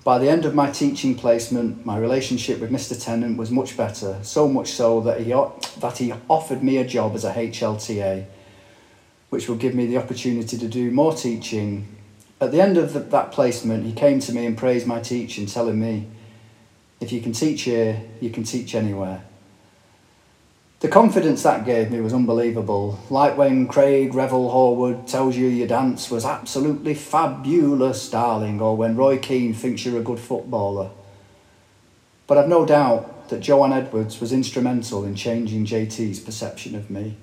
By 0.04 0.16
the 0.18 0.30
end 0.30 0.46
of 0.46 0.54
my 0.54 0.70
teaching 0.70 1.14
placement, 1.14 1.84
my 1.84 1.98
relationship 1.98 2.60
with 2.60 2.70
Mr. 2.70 2.98
Tennant 2.98 3.36
was 3.36 3.50
much 3.50 3.76
better, 3.76 4.18
so 4.22 4.48
much 4.48 4.70
so 4.72 5.02
that 5.02 5.20
he, 5.20 5.32
that 5.80 5.98
he 5.98 6.14
offered 6.30 6.62
me 6.62 6.78
a 6.78 6.86
job 6.86 7.14
as 7.14 7.24
a 7.24 7.32
HLTA, 7.34 8.24
which 9.30 9.48
will 9.48 9.56
give 9.56 9.74
me 9.74 9.86
the 9.86 9.96
opportunity 9.96 10.56
to 10.56 10.68
do 10.68 10.90
more 10.90 11.14
teaching 11.14 11.98
at 12.40 12.52
the 12.52 12.60
end 12.60 12.76
of 12.76 12.92
the, 12.92 13.00
that 13.00 13.32
placement, 13.32 13.84
he 13.84 13.92
came 13.92 14.20
to 14.20 14.32
me 14.32 14.46
and 14.46 14.56
praised 14.56 14.86
my 14.86 15.00
teaching, 15.00 15.46
telling 15.46 15.80
me, 15.80 16.06
if 17.00 17.10
you 17.12 17.20
can 17.20 17.32
teach 17.32 17.62
here, 17.62 18.00
you 18.20 18.30
can 18.30 18.44
teach 18.44 18.74
anywhere. 18.74 19.24
The 20.80 20.88
confidence 20.88 21.42
that 21.42 21.64
gave 21.64 21.90
me 21.90 22.00
was 22.00 22.14
unbelievable. 22.14 23.00
Like 23.10 23.36
when 23.36 23.66
Craig 23.66 24.14
Revel 24.14 24.50
Horwood 24.50 25.08
tells 25.08 25.36
you 25.36 25.48
your 25.48 25.66
dance 25.66 26.08
was 26.10 26.24
absolutely 26.24 26.94
fabulous, 26.94 28.08
darling, 28.08 28.60
or 28.60 28.76
when 28.76 28.96
Roy 28.96 29.18
Keane 29.18 29.54
thinks 29.54 29.84
you're 29.84 29.98
a 29.98 30.04
good 30.04 30.20
footballer. 30.20 30.90
But 32.28 32.38
I've 32.38 32.48
no 32.48 32.64
doubt 32.64 33.30
that 33.30 33.40
Joanne 33.40 33.72
Edwards 33.72 34.20
was 34.20 34.32
instrumental 34.32 35.04
in 35.04 35.16
changing 35.16 35.66
JT's 35.66 36.20
perception 36.20 36.76
of 36.76 36.90
me. 36.90 37.16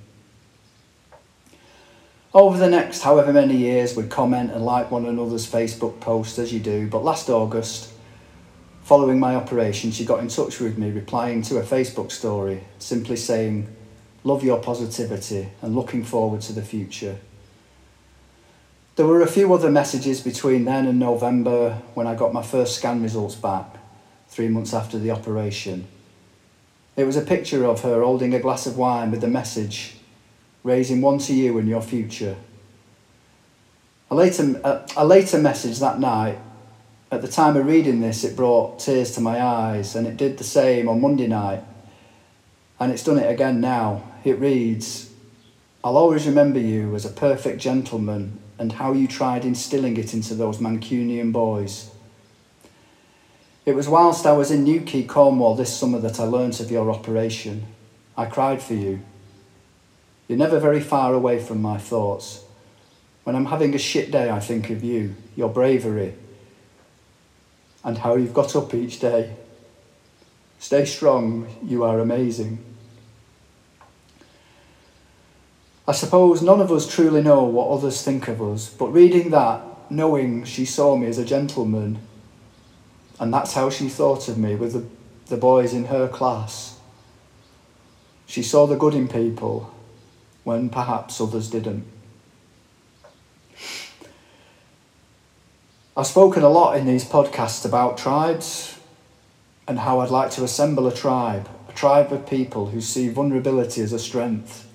Over 2.36 2.60
the 2.60 2.70
next 2.70 3.02
however 3.02 3.34
many 3.34 3.56
years, 3.56 3.96
we'd 3.96 4.12
comment 4.12 4.52
and 4.52 4.64
like 4.64 4.92
one 4.92 5.08
another's 5.08 5.50
Facebook 5.52 6.00
posts 6.00 6.38
as 6.38 6.54
you 6.54 6.60
do, 6.60 6.86
but 6.86 7.04
last 7.04 7.30
August, 7.30 7.94
Following 8.86 9.20
my 9.20 9.34
operation, 9.34 9.90
she 9.90 10.06
got 10.06 10.20
in 10.20 10.28
touch 10.28 10.60
with 10.60 10.78
me, 10.78 10.92
replying 10.92 11.42
to 11.42 11.58
a 11.58 11.64
Facebook 11.64 12.12
story, 12.12 12.64
simply 12.78 13.16
saying, 13.16 13.68
Love 14.24 14.44
your 14.44 14.60
positivity 14.60 15.50
and 15.64 15.76
looking 15.76 16.04
forward 16.04 16.42
to 16.42 16.54
the 16.54 16.62
future. 16.62 17.18
There 18.96 19.08
were 19.08 19.24
a 19.24 19.28
few 19.28 19.52
other 19.52 19.72
messages 19.72 20.22
between 20.22 20.66
then 20.66 20.86
and 20.86 21.00
November 21.00 21.82
when 21.96 22.06
I 22.06 22.14
got 22.14 22.32
my 22.32 22.44
first 22.44 22.78
scan 22.78 23.02
results 23.02 23.34
back, 23.34 23.76
three 24.28 24.50
months 24.50 24.72
after 24.72 25.00
the 25.00 25.10
operation. 25.10 25.88
It 26.96 27.06
was 27.06 27.18
a 27.18 27.22
picture 27.22 27.66
of 27.66 27.82
her 27.82 28.04
holding 28.04 28.36
a 28.36 28.40
glass 28.40 28.68
of 28.68 28.78
wine 28.78 29.10
with 29.10 29.22
the 29.22 29.28
message, 29.28 29.96
raising 30.66 31.00
one 31.00 31.20
to 31.20 31.34
you 31.34 31.58
and 31.60 31.70
your 31.70 31.82
future. 31.82 32.36
A 34.10 34.16
later, 34.16 34.60
a, 34.98 35.06
later 35.06 35.38
message 35.38 35.80
that 35.80 36.00
night 36.00 36.40
at 37.12 37.22
the 37.22 37.28
time 37.28 37.56
of 37.56 37.68
reading 37.68 38.02
this, 38.02 38.24
it 38.24 38.36
brought 38.36 38.80
tears 38.80 39.12
to 39.12 39.22
my 39.22 39.42
eyes, 39.42 39.96
and 39.96 40.08
it 40.08 40.18
did 40.18 40.38
the 40.38 40.44
same 40.44 40.90
on 40.90 41.00
Monday 41.00 41.28
night. 41.28 41.64
And 42.80 42.92
it's 42.92 43.04
done 43.04 43.20
it 43.20 43.30
again 43.30 43.62
now. 43.62 44.04
It 44.24 44.40
reads 44.40 45.12
I'll 45.84 45.98
always 45.98 46.26
remember 46.26 46.60
you 46.60 46.96
as 46.96 47.06
a 47.06 47.10
perfect 47.10 47.62
gentleman 47.62 48.40
and 48.58 48.72
how 48.72 48.92
you 48.94 49.08
tried 49.08 49.46
instilling 49.46 49.98
it 49.98 50.16
into 50.16 50.34
those 50.34 50.58
Mancunian 50.58 51.32
boys. 51.32 51.92
It 53.68 53.76
was 53.76 53.88
whilst 53.88 54.26
I 54.26 54.32
was 54.32 54.50
in 54.50 54.64
Newquay, 54.64 55.04
Cornwall 55.04 55.56
this 55.56 55.78
summer 55.78 56.00
that 56.00 56.20
I 56.20 56.24
learnt 56.24 56.60
of 56.60 56.72
your 56.72 56.90
operation. 56.90 57.66
I 58.18 58.26
cried 58.26 58.64
for 58.64 58.74
you. 58.74 59.02
You're 60.28 60.38
never 60.38 60.60
very 60.60 60.82
far 60.82 61.14
away 61.14 61.40
from 61.40 61.62
my 61.62 61.78
thoughts. 61.78 62.44
When 63.24 63.36
I'm 63.36 63.46
having 63.46 63.76
a 63.76 63.80
shit 63.80 64.12
day, 64.12 64.30
I 64.30 64.40
think 64.40 64.70
of 64.70 64.84
you, 64.84 65.16
your 65.36 65.50
bravery, 65.50 66.16
and 67.84 67.98
how 68.00 68.16
you've 68.16 68.34
got 68.34 68.56
up 68.56 68.74
each 68.74 69.00
day. 69.00 69.36
Stay 70.60 70.86
strong, 70.86 71.48
you 71.64 71.84
are 71.84 72.00
amazing. 72.00 72.64
I 75.88 75.92
suppose 75.92 76.42
none 76.42 76.62
of 76.62 76.72
us 76.72 76.88
truly 76.88 77.22
know 77.22 77.44
what 77.44 77.70
others 77.70 78.02
think 78.02 78.28
of 78.28 78.42
us, 78.42 78.70
but 78.70 78.88
reading 78.88 79.30
that, 79.30 79.62
knowing 79.92 80.44
she 80.44 80.66
saw 80.66 80.96
me 80.96 81.06
as 81.06 81.20
a 81.20 81.26
gentleman, 81.26 82.00
and 83.20 83.32
that's 83.32 83.54
how 83.54 83.70
she 83.70 83.90
thought 83.90 84.28
of 84.28 84.40
me 84.40 84.56
with 84.56 84.74
the, 84.74 84.86
the 85.28 85.38
boys 85.38 85.74
in 85.74 85.86
her 85.86 86.08
class. 86.08 86.80
She 88.26 88.42
saw 88.42 88.66
the 88.66 88.76
good 88.76 88.96
in 88.96 89.08
people 89.08 89.75
when 90.46 90.70
perhaps 90.70 91.20
others 91.20 91.50
didn't. 91.50 91.86
I've 95.98 96.08
spoken 96.08 96.44
a 96.44 96.50
lot 96.50 96.78
in 96.78 96.86
these 96.86 97.04
podcasts 97.04 97.66
about 97.66 97.98
tribes 97.98 98.78
and 99.68 99.80
how 99.80 100.00
I'd 100.00 100.10
like 100.10 100.30
to 100.32 100.44
assemble 100.44 100.88
a 100.88 100.94
tribe, 100.94 101.50
a 101.68 101.74
tribe 101.74 102.14
of 102.14 102.30
people 102.30 102.68
who 102.68 102.80
see 102.80 103.10
vulnerability 103.10 103.82
as 103.82 103.92
a 103.92 104.00
strength. 104.00 104.70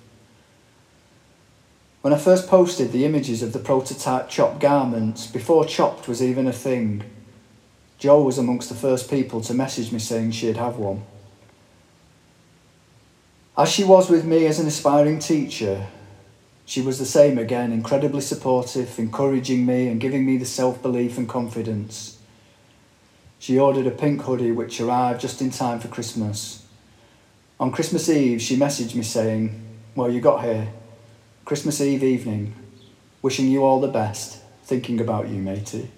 When 2.00 2.12
I 2.12 2.18
first 2.18 2.48
posted 2.48 2.90
the 2.90 3.04
images 3.04 3.42
of 3.42 3.52
the 3.52 3.58
prototype 3.58 4.28
chopped 4.28 4.58
garments, 4.58 5.26
before 5.26 5.64
chopped 5.64 6.08
was 6.08 6.22
even 6.22 6.46
a 6.46 6.52
thing, 6.52 7.04
Jo 7.98 8.22
was 8.22 8.38
amongst 8.38 8.70
the 8.70 8.74
first 8.74 9.10
people 9.10 9.40
to 9.42 9.54
message 9.54 9.92
me 9.92 9.98
saying 9.98 10.32
she'd 10.32 10.56
have 10.56 10.78
one. 10.78 11.02
As 13.60 13.68
she 13.68 13.84
was 13.84 14.08
with 14.08 14.24
me 14.24 14.46
as 14.46 14.58
an 14.58 14.66
aspiring 14.66 15.18
teacher, 15.18 15.86
she 16.64 16.80
was 16.80 16.98
the 16.98 17.04
same 17.04 17.36
again, 17.36 17.72
incredibly 17.72 18.22
supportive, 18.22 18.98
encouraging 18.98 19.66
me 19.66 19.88
and 19.88 20.00
giving 20.00 20.24
me 20.24 20.38
the 20.38 20.46
self 20.46 20.80
belief 20.80 21.18
and 21.18 21.28
confidence. 21.28 22.18
She 23.38 23.58
ordered 23.58 23.86
a 23.86 23.90
pink 23.90 24.22
hoodie 24.22 24.50
which 24.50 24.80
arrived 24.80 25.20
just 25.20 25.42
in 25.42 25.50
time 25.50 25.78
for 25.78 25.88
Christmas. 25.88 26.66
On 27.58 27.70
Christmas 27.70 28.08
Eve, 28.08 28.40
she 28.40 28.56
messaged 28.56 28.94
me 28.94 29.02
saying, 29.02 29.60
Well, 29.94 30.10
you 30.10 30.22
got 30.22 30.42
here. 30.42 30.72
Christmas 31.44 31.82
Eve 31.82 32.02
evening. 32.02 32.54
Wishing 33.20 33.48
you 33.48 33.62
all 33.62 33.82
the 33.82 33.88
best. 33.88 34.40
Thinking 34.64 35.02
about 35.02 35.28
you, 35.28 35.36
matey. 35.36 35.90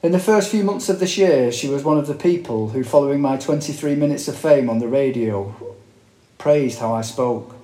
In 0.00 0.12
the 0.12 0.20
first 0.20 0.52
few 0.52 0.62
months 0.62 0.88
of 0.88 1.00
this 1.00 1.18
year, 1.18 1.50
she 1.50 1.68
was 1.68 1.82
one 1.82 1.98
of 1.98 2.06
the 2.06 2.14
people 2.14 2.68
who, 2.68 2.84
following 2.84 3.20
my 3.20 3.36
23 3.36 3.96
minutes 3.96 4.28
of 4.28 4.36
fame 4.36 4.70
on 4.70 4.78
the 4.78 4.86
radio, 4.86 5.56
praised 6.38 6.78
how 6.78 6.94
I 6.94 7.00
spoke 7.00 7.56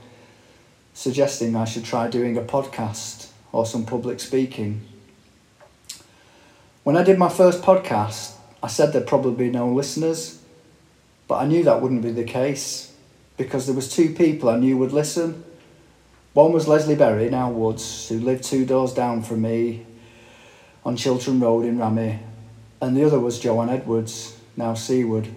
suggesting 0.93 1.55
I 1.55 1.65
should 1.65 1.85
try 1.85 2.09
doing 2.09 2.37
a 2.37 2.43
podcast 2.43 3.29
or 3.53 3.65
some 3.65 3.87
public 3.87 4.19
speaking. 4.19 4.81
When 6.83 6.97
I 6.97 7.05
did 7.05 7.19
my 7.21 7.29
first 7.29 7.63
podcast, 7.63 8.35
I 8.65 8.67
said 8.67 8.93
there'd 8.93 9.07
probably 9.07 9.47
be 9.47 9.51
no 9.53 9.69
listeners, 9.69 10.43
but 11.29 11.37
I 11.37 11.47
knew 11.47 11.63
that 11.63 11.81
wouldn't 11.81 12.03
be 12.03 12.11
the 12.11 12.25
case 12.25 12.97
because 13.37 13.67
there 13.67 13.77
was 13.77 13.95
two 13.95 14.13
people 14.13 14.49
I 14.49 14.57
knew 14.57 14.77
would 14.79 14.93
listen. 14.93 15.45
One 16.33 16.53
was 16.53 16.67
Leslie 16.67 16.97
Berry, 16.97 17.31
now 17.31 17.49
Woods, 17.49 18.09
who 18.09 18.19
lived 18.19 18.43
two 18.43 18.67
doors 18.67 18.93
down 18.93 19.23
from 19.23 19.43
me 19.43 19.87
on 20.85 20.97
Chiltern 20.97 21.41
Road 21.41 21.65
in 21.65 21.79
Rammy, 21.79 22.19
and 22.81 22.97
the 22.97 23.05
other 23.05 23.19
was 23.19 23.41
Joanne 23.41 23.71
Edwards, 23.71 24.39
now 24.57 24.75
Seaward. 24.75 25.29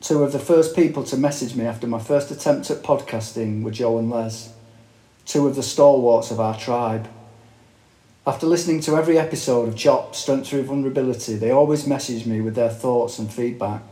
Two 0.00 0.22
of 0.22 0.32
the 0.32 0.38
first 0.38 0.74
people 0.74 1.04
to 1.04 1.16
message 1.16 1.54
me 1.54 1.66
after 1.66 1.86
my 1.86 1.98
first 1.98 2.30
attempt 2.30 2.70
at 2.70 2.82
podcasting 2.82 3.62
were 3.62 3.70
Jo 3.70 3.98
and 3.98 4.10
Les, 4.10 4.52
two 5.26 5.46
of 5.46 5.56
the 5.56 5.62
stalwarts 5.62 6.30
of 6.30 6.40
our 6.40 6.58
tribe. 6.58 7.08
After 8.26 8.46
listening 8.46 8.80
to 8.82 8.96
every 8.96 9.18
episode 9.18 9.68
of 9.68 9.76
Chop 9.76 10.14
Strength 10.14 10.48
Through 10.48 10.64
Vulnerability, 10.64 11.34
they 11.36 11.50
always 11.50 11.86
message 11.86 12.26
me 12.26 12.40
with 12.40 12.54
their 12.54 12.70
thoughts 12.70 13.18
and 13.18 13.32
feedback. 13.32 13.82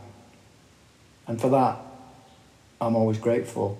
And 1.27 1.41
for 1.41 1.49
that, 1.49 1.77
I'm 2.79 2.95
always 2.95 3.17
grateful. 3.17 3.77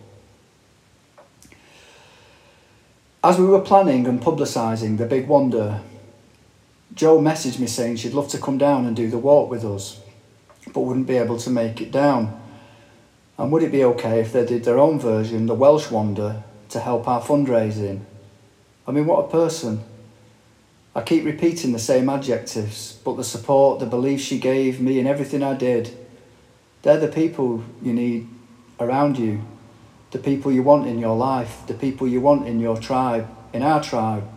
As 3.24 3.40
we 3.40 3.46
were 3.46 3.62
planning 3.62 4.06
and 4.08 4.22
publicising 4.22 4.98
the 4.98 5.06
big 5.06 5.28
Wander, 5.28 5.82
Jo 6.98 7.20
messaged 7.20 7.60
me 7.60 7.68
saying 7.68 7.96
she'd 7.96 8.14
love 8.14 8.28
to 8.30 8.38
come 8.38 8.58
down 8.58 8.86
and 8.86 8.96
do 8.96 9.10
the 9.10 9.18
walk 9.18 9.50
with 9.50 9.64
us 9.64 10.02
but 10.74 10.82
wouldn't 10.82 11.08
be 11.08 11.18
able 11.18 11.38
to 11.38 11.50
make 11.50 11.82
it 11.82 11.92
down. 11.92 12.40
And 13.38 13.52
would 13.52 13.64
it 13.64 13.72
be 13.72 13.84
okay 13.84 14.20
if 14.20 14.34
they 14.34 14.46
did 14.46 14.64
their 14.64 14.80
own 14.80 15.00
version, 15.00 15.46
the 15.46 15.54
Welsh 15.54 15.92
Wander, 15.92 16.44
to 16.70 16.80
help 16.80 17.08
our 17.08 17.22
fundraising? 17.22 18.02
I 18.88 18.92
mean, 18.92 19.06
what 19.06 19.26
a 19.26 19.28
person. 19.28 19.84
I 20.96 21.02
keep 21.02 21.24
repeating 21.24 21.72
the 21.72 21.80
same 21.80 22.10
adjectives, 22.10 23.00
but 23.04 23.18
the 23.18 23.24
support, 23.24 23.80
the 23.80 23.86
belief 23.86 24.22
she 24.22 24.40
gave 24.40 24.82
me 24.82 25.00
in 25.00 25.06
everything 25.06 25.44
I 25.44 25.54
did, 25.54 25.96
they're 26.82 27.00
the 27.00 27.08
people 27.08 27.64
you 27.82 27.94
need 27.94 28.28
around 28.80 29.20
you, 29.20 29.42
the 30.12 30.20
people 30.20 30.52
you 30.52 30.64
want 30.64 30.88
in 30.88 30.98
your 30.98 31.16
life, 31.16 31.62
the 31.68 31.74
people 31.74 32.08
you 32.08 32.22
want 32.22 32.48
in 32.48 32.60
your 32.60 32.78
tribe, 32.78 33.30
in 33.54 33.62
our 33.62 33.84
tribe, 33.84 34.28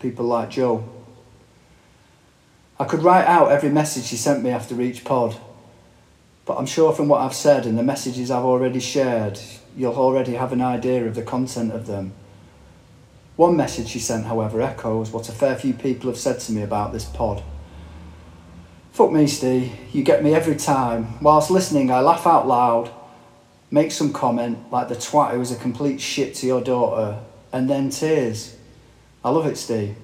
people 0.00 0.24
like 0.24 0.50
Jo. 0.50 0.88
I 2.80 2.84
could 2.84 3.02
write 3.02 3.26
out 3.26 3.50
every 3.50 3.70
message 3.70 4.04
she 4.04 4.16
sent 4.16 4.42
me 4.42 4.50
after 4.50 4.80
each 4.80 5.04
pod, 5.04 5.36
but 6.44 6.58
I'm 6.58 6.66
sure 6.66 6.92
from 6.92 7.08
what 7.08 7.20
I've 7.20 7.34
said 7.34 7.66
and 7.66 7.76
the 7.76 7.82
messages 7.82 8.30
I've 8.30 8.44
already 8.44 8.78
shared, 8.78 9.40
you'll 9.76 9.96
already 9.96 10.34
have 10.34 10.52
an 10.52 10.62
idea 10.62 11.04
of 11.04 11.16
the 11.16 11.22
content 11.22 11.72
of 11.72 11.86
them. 11.86 12.12
One 13.34 13.56
message 13.56 13.88
she 13.88 13.98
sent, 13.98 14.26
however, 14.26 14.62
echoes 14.62 15.10
what 15.10 15.28
a 15.28 15.32
fair 15.32 15.56
few 15.56 15.72
people 15.72 16.08
have 16.08 16.18
said 16.18 16.38
to 16.40 16.52
me 16.52 16.62
about 16.62 16.92
this 16.92 17.04
pod. 17.04 17.42
Fuck 18.92 19.12
me, 19.12 19.26
Steve, 19.26 19.72
you 19.92 20.04
get 20.04 20.22
me 20.22 20.34
every 20.34 20.56
time. 20.56 21.20
Whilst 21.20 21.50
listening, 21.50 21.90
I 21.90 22.00
laugh 22.00 22.26
out 22.26 22.46
loud, 22.46 22.90
make 23.72 23.90
some 23.90 24.12
comment 24.12 24.70
like 24.72 24.88
the 24.88 24.96
twat 24.96 25.32
who 25.32 25.40
was 25.40 25.50
a 25.50 25.56
complete 25.56 26.00
shit 26.00 26.34
to 26.36 26.46
your 26.46 26.60
daughter, 26.60 27.18
and 27.52 27.68
then 27.68 27.90
tears. 27.90 28.56
I 29.24 29.30
love 29.30 29.46
it, 29.46 29.56
Steve. 29.56 29.96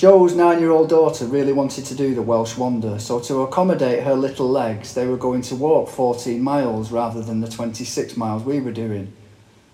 Jo's 0.00 0.34
nine 0.34 0.60
year 0.60 0.70
old 0.70 0.88
daughter 0.88 1.26
really 1.26 1.52
wanted 1.52 1.84
to 1.84 1.94
do 1.94 2.14
the 2.14 2.22
Welsh 2.22 2.56
Wander, 2.56 2.98
so 2.98 3.20
to 3.20 3.42
accommodate 3.42 4.02
her 4.04 4.14
little 4.14 4.48
legs, 4.48 4.94
they 4.94 5.06
were 5.06 5.18
going 5.18 5.42
to 5.42 5.54
walk 5.54 5.90
14 5.90 6.42
miles 6.42 6.90
rather 6.90 7.20
than 7.20 7.42
the 7.42 7.50
26 7.50 8.16
miles 8.16 8.42
we 8.42 8.60
were 8.60 8.72
doing. 8.72 9.12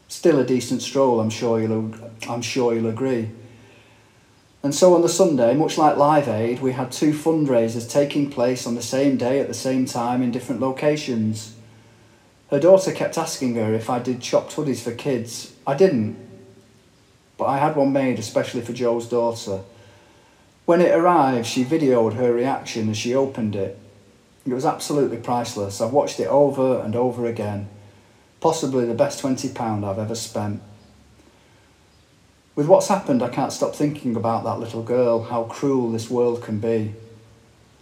Still 0.09 0.41
a 0.41 0.45
decent 0.45 0.83
stroll, 0.83 1.21
I'm 1.21 1.31
sure 1.31 1.61
you'll, 1.61 1.95
I'm 2.29 2.43
sure 2.43 2.75
you'll 2.75 2.89
agree. 2.89 3.31
And 4.65 4.75
so 4.75 4.97
on 4.97 5.03
the 5.03 5.09
Sunday, 5.09 5.55
much 5.55 5.79
like 5.79 5.97
Live 5.97 6.27
Aid, 6.27 6.61
we 6.61 6.73
had 6.73 6.91
two 6.91 7.13
fundraisers 7.13 7.89
taking 7.89 8.29
place 8.29 8.67
on 8.67 8.75
the 8.75 8.83
same 8.83 9.17
day 9.17 9.39
at 9.39 9.47
the 9.47 9.55
same 9.55 9.87
time 9.87 10.25
in 10.25 10.33
different 10.33 10.61
locations. 10.61 11.55
Her 12.51 12.59
daughter 12.59 12.91
kept 12.91 13.17
asking 13.17 13.55
her 13.55 13.73
if 13.73 13.89
I 13.89 14.01
did 14.01 14.23
chopped 14.23 14.57
hoodies 14.57 14.83
for 14.83 14.91
kids. 14.91 15.53
I 15.65 15.75
didn't, 15.75 16.17
but 17.39 17.45
I 17.45 17.59
had 17.59 17.77
one 17.77 17.93
made 17.93 18.19
especially 18.19 18.63
for 18.63 18.73
Jo's 18.73 19.07
daughter. 19.07 19.61
When 20.67 20.81
it 20.81 20.93
arrived, 20.93 21.47
she 21.47 21.65
videoed 21.65 22.15
her 22.15 22.33
reaction 22.33 22.91
as 22.91 22.99
she 22.99 23.15
opened 23.15 23.55
it. 23.55 23.79
It 24.45 24.53
was 24.53 24.67
absolutely 24.67 25.17
priceless. 25.17 25.81
I've 25.81 25.93
watched 25.93 26.19
it 26.19 26.27
over 26.27 26.81
and 26.81 26.95
over 26.95 27.27
again. 27.27 27.69
Possibly 28.41 28.85
the 28.85 28.95
best 28.95 29.23
£20 29.23 29.85
I've 29.85 29.99
ever 29.99 30.15
spent. 30.17 30.61
With 32.57 32.67
what's 32.67 32.89
happened, 32.89 33.23
I 33.23 33.29
can't 33.29 33.53
stop 33.53 33.77
thinking 33.77 34.17
about 34.17 34.43
that 34.45 34.59
little 34.59 34.83
girl, 34.83 35.23
how 35.23 35.45
cruel 35.45 35.93
this 35.93 36.11
world 36.11 36.43
can 36.43 36.59
be. 36.59 36.95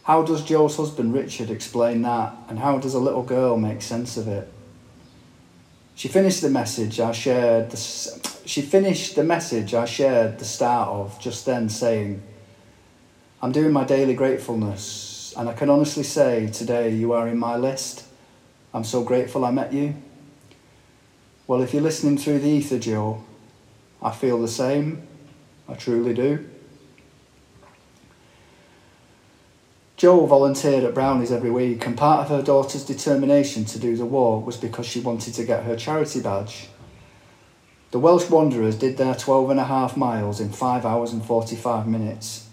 How 0.02 0.22
does 0.22 0.44
Jo's 0.44 0.76
husband 0.76 1.14
Richard 1.14 1.48
explain 1.48 2.02
that, 2.02 2.36
and 2.48 2.58
how 2.58 2.78
does 2.78 2.92
a 2.92 2.98
little 2.98 3.22
girl 3.22 3.56
make 3.56 3.80
sense 3.80 4.18
of 4.18 4.28
it? 4.28 4.52
She 5.94 6.08
finished 6.08 6.42
the 6.42 6.50
message 6.50 7.00
I 7.00 7.12
shared. 7.12 7.70
The, 7.70 7.76
she 8.44 8.60
finished 8.60 9.16
the 9.16 9.24
message 9.24 9.72
I 9.72 9.86
shared 9.86 10.38
the 10.38 10.44
start 10.44 10.88
of 10.88 11.18
just 11.20 11.46
then, 11.46 11.68
saying, 11.70 12.20
"I'm 13.44 13.52
doing 13.52 13.74
my 13.74 13.84
daily 13.84 14.14
gratefulness, 14.14 15.34
and 15.36 15.50
I 15.50 15.52
can 15.52 15.68
honestly 15.68 16.02
say 16.02 16.46
today 16.46 16.88
you 16.88 17.12
are 17.12 17.28
in 17.28 17.38
my 17.38 17.58
list. 17.58 18.04
I'm 18.72 18.84
so 18.84 19.02
grateful 19.04 19.44
I 19.44 19.50
met 19.50 19.70
you." 19.70 19.96
Well, 21.46 21.60
if 21.60 21.74
you're 21.74 21.82
listening 21.82 22.16
through 22.16 22.38
the 22.38 22.48
ether, 22.48 22.78
Jo, 22.78 23.22
I 24.00 24.12
feel 24.12 24.40
the 24.40 24.48
same. 24.48 25.02
I 25.68 25.74
truly 25.74 26.14
do. 26.14 26.46
Jo 29.98 30.24
volunteered 30.24 30.82
at 30.82 30.94
Brownies 30.94 31.30
every 31.30 31.50
week, 31.50 31.86
and 31.86 31.98
part 31.98 32.20
of 32.20 32.30
her 32.30 32.40
daughter's 32.40 32.82
determination 32.82 33.66
to 33.66 33.78
do 33.78 33.94
the 33.94 34.06
walk 34.06 34.46
was 34.46 34.56
because 34.56 34.86
she 34.86 35.00
wanted 35.00 35.34
to 35.34 35.44
get 35.44 35.64
her 35.64 35.76
charity 35.76 36.20
badge. 36.20 36.70
The 37.90 37.98
Welsh 37.98 38.30
Wanderers 38.30 38.76
did 38.76 38.96
their 38.96 39.14
12 39.14 39.50
and 39.50 39.60
a 39.60 39.64
half 39.64 39.98
miles 39.98 40.40
in 40.40 40.48
5 40.48 40.86
hours 40.86 41.12
and 41.12 41.22
45 41.22 41.86
minutes, 41.86 42.43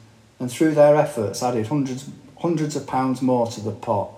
and 0.41 0.51
through 0.51 0.73
their 0.73 0.95
efforts 0.95 1.43
added 1.43 1.67
hundreds, 1.67 2.09
hundreds 2.39 2.75
of 2.75 2.87
pounds 2.87 3.21
more 3.21 3.45
to 3.45 3.61
the 3.61 3.71
pot. 3.71 4.09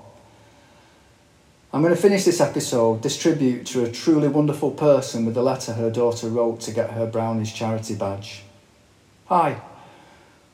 I'm 1.74 1.82
going 1.82 1.94
to 1.94 2.02
finish 2.02 2.24
this 2.24 2.40
episode, 2.40 3.04
this 3.04 3.18
tribute 3.18 3.66
to 3.68 3.84
a 3.84 3.92
truly 3.92 4.30
wonderful 4.30 4.72
person 4.72 5.26
with 5.26 5.34
the 5.34 5.44
letter 5.44 5.74
her 5.74 5.92
daughter 5.92 6.30
wrote 6.30 6.62
to 6.62 6.72
get 6.72 6.92
her 6.92 7.06
Brownies 7.06 7.52
charity 7.52 7.96
badge. 7.96 8.44
Hi, 9.26 9.60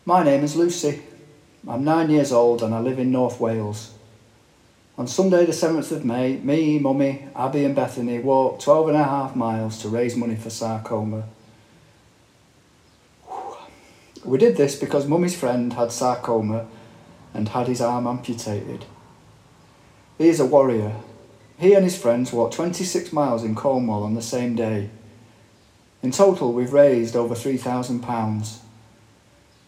my 0.05 0.23
name 0.23 0.43
is 0.43 0.55
Lucy. 0.55 1.03
I'm 1.67 1.83
nine 1.83 2.09
years 2.09 2.31
old 2.31 2.63
and 2.63 2.73
I 2.73 2.79
live 2.79 2.97
in 2.97 3.11
North 3.11 3.39
Wales. 3.39 3.93
On 4.97 5.07
Sunday, 5.07 5.45
the 5.45 5.51
7th 5.51 5.91
of 5.91 6.03
May, 6.03 6.37
me, 6.37 6.79
Mummy, 6.79 7.27
Abby, 7.35 7.63
and 7.63 7.75
Bethany 7.75 8.17
walked 8.17 8.63
12 8.63 8.87
and 8.87 8.97
a 8.97 9.03
half 9.03 9.35
miles 9.35 9.79
to 9.83 9.87
raise 9.87 10.15
money 10.15 10.35
for 10.35 10.49
sarcoma. 10.49 11.25
We 14.23 14.37
did 14.37 14.57
this 14.57 14.75
because 14.75 15.07
Mummy's 15.07 15.35
friend 15.35 15.73
had 15.73 15.91
sarcoma 15.91 16.67
and 17.33 17.49
had 17.49 17.67
his 17.67 17.81
arm 17.81 18.07
amputated. 18.07 18.85
He 20.17 20.27
is 20.27 20.39
a 20.39 20.45
warrior 20.45 20.95
he 21.59 21.73
and 21.73 21.83
his 21.83 21.97
friends 21.97 22.31
walked 22.31 22.53
26 22.53 23.11
miles 23.11 23.43
in 23.43 23.53
Cornwall 23.53 24.03
on 24.03 24.13
the 24.13 24.21
same 24.21 24.55
day. 24.55 24.89
In 26.01 26.11
total, 26.11 26.53
we've 26.53 26.71
raised 26.71 27.17
over 27.17 27.35
£3,000. 27.35 28.57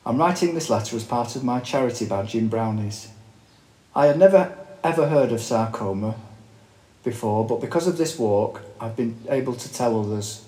I'm 0.06 0.18
writing 0.18 0.56
this 0.56 0.70
letter 0.70 0.96
as 0.96 1.04
part 1.04 1.36
of 1.36 1.44
my 1.44 1.60
charity 1.60 2.06
badge 2.06 2.34
in 2.34 2.48
Brownies. 2.48 3.10
I 3.94 4.06
had 4.06 4.18
never 4.18 4.58
ever 4.86 5.10
heard 5.10 5.34
of 5.34 5.42
sarcoma 5.42 6.16
before, 7.04 7.46
but 7.46 7.60
because 7.60 7.88
of 7.88 7.98
this 7.98 8.18
walk, 8.18 8.62
I've 8.80 8.96
been 8.96 9.18
able 9.28 9.54
to 9.56 9.74
tell 9.74 10.00
others. 10.00 10.46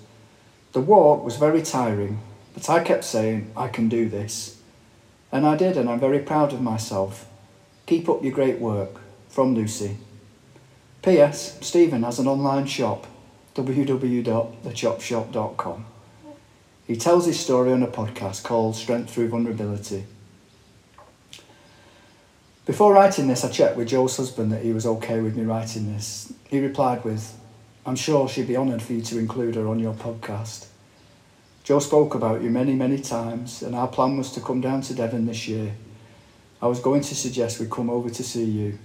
The 0.72 0.80
walk 0.80 1.22
was 1.22 1.36
very 1.36 1.60
tiring, 1.60 2.20
but 2.54 2.70
I 2.70 2.82
kept 2.82 3.04
saying, 3.04 3.50
I 3.56 3.68
can 3.68 3.88
do 3.88 4.08
this. 4.08 4.60
And 5.30 5.44
I 5.44 5.56
did, 5.56 5.76
and 5.76 5.90
I'm 5.90 6.00
very 6.00 6.20
proud 6.20 6.52
of 6.52 6.62
myself. 6.62 7.28
Keep 7.86 8.08
up 8.08 8.22
your 8.22 8.32
great 8.32 8.60
work. 8.60 9.00
From 9.34 9.54
Lucy. 9.56 9.98
P.S. 11.02 11.58
Stephen 11.60 12.04
has 12.04 12.20
an 12.20 12.28
online 12.28 12.66
shop, 12.66 13.08
www.thechopshop.com. 13.56 15.86
He 16.86 16.94
tells 16.94 17.26
his 17.26 17.40
story 17.40 17.72
on 17.72 17.82
a 17.82 17.88
podcast 17.88 18.44
called 18.44 18.76
Strength 18.76 19.10
Through 19.10 19.30
Vulnerability. 19.30 20.04
Before 22.64 22.94
writing 22.94 23.26
this, 23.26 23.44
I 23.44 23.50
checked 23.50 23.76
with 23.76 23.88
Jo's 23.88 24.16
husband 24.16 24.52
that 24.52 24.62
he 24.62 24.72
was 24.72 24.86
okay 24.86 25.20
with 25.20 25.36
me 25.36 25.42
writing 25.42 25.92
this. 25.92 26.32
He 26.48 26.60
replied 26.60 27.04
with, 27.04 27.36
I'm 27.84 27.96
sure 27.96 28.28
she'd 28.28 28.46
be 28.46 28.56
honoured 28.56 28.82
for 28.82 28.92
you 28.92 29.02
to 29.02 29.18
include 29.18 29.56
her 29.56 29.66
on 29.66 29.80
your 29.80 29.94
podcast. 29.94 30.68
Jo 31.64 31.78
spoke 31.78 32.14
about 32.14 32.42
you 32.42 32.50
many, 32.50 32.74
many 32.74 32.98
times, 32.98 33.62
and 33.62 33.74
our 33.74 33.88
plan 33.88 34.16
was 34.16 34.30
to 34.32 34.40
come 34.40 34.60
down 34.60 34.82
to 34.82 34.94
Devon 34.94 35.26
this 35.26 35.48
year. 35.48 35.74
I 36.62 36.66
was 36.66 36.78
going 36.78 37.00
to 37.00 37.14
suggest 37.14 37.58
we 37.58 37.66
come 37.66 37.90
over 37.90 38.10
to 38.10 38.22
see 38.22 38.44
you, 38.44 38.78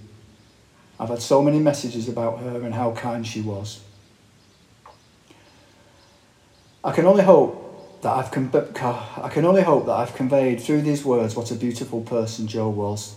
I've 1.00 1.08
had 1.08 1.22
so 1.22 1.42
many 1.42 1.58
messages 1.58 2.10
about 2.10 2.40
her 2.40 2.60
and 2.62 2.74
how 2.74 2.92
kind 2.92 3.26
she 3.26 3.40
was. 3.40 3.80
I 6.84 6.92
can 6.92 7.06
only 7.06 7.24
hope 7.24 8.02
that 8.02 8.12
I've 8.12 8.30
con- 8.30 8.50
I 8.52 9.28
can 9.30 9.46
only 9.46 9.62
hope 9.62 9.86
that 9.86 9.92
I've 9.92 10.14
conveyed 10.14 10.60
through 10.60 10.82
these 10.82 11.02
words 11.02 11.34
what 11.34 11.50
a 11.50 11.54
beautiful 11.54 12.02
person 12.02 12.46
Jo 12.46 12.68
was. 12.68 13.16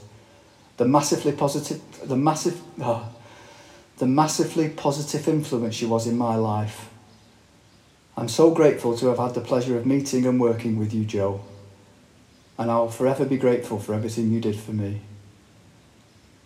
The 0.78 0.86
massively 0.86 1.34
positive, 1.34 1.82
the 2.06 2.16
massive, 2.16 2.62
oh, 2.80 3.10
the 3.98 4.08
massively 4.08 4.70
positive 4.70 5.28
influence 5.28 5.76
she 5.76 5.86
was 5.86 6.08
in 6.08 6.18
my 6.18 6.36
life. 6.36 6.90
I'm 8.16 8.30
so 8.30 8.52
grateful 8.52 8.96
to 8.98 9.08
have 9.08 9.18
had 9.18 9.34
the 9.34 9.42
pleasure 9.42 9.76
of 9.76 9.88
meeting 9.88 10.26
and 10.26 10.40
working 10.40 10.78
with 10.78 10.94
you, 10.94 11.04
Jo, 11.04 11.42
And 12.60 12.70
I'll 12.70 12.90
forever 12.90 13.26
be 13.26 13.38
grateful 13.38 13.80
for 13.80 13.96
everything 13.96 14.32
you 14.32 14.40
did 14.40 14.56
for 14.56 14.72
me. 14.72 15.02